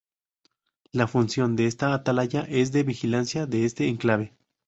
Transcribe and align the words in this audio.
La 0.91 1.05
función 1.07 1.55
de 1.55 1.67
esta 1.67 1.93
atalaya 1.93 2.41
es 2.49 2.71
de 2.71 2.81
vigilancia 2.81 3.45
de 3.45 3.65
este 3.65 3.87
enclave. 3.87 4.33